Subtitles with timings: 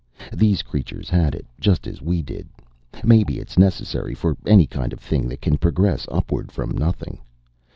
[0.33, 2.47] These creatures had it, just as we did.
[3.03, 7.19] Maybe it's necessary for any kind of thing that can progress upward from nothing.